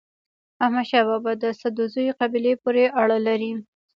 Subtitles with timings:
[0.63, 3.51] احمد شاه بابا د سدوزيو قبيلې پورې اړه لري.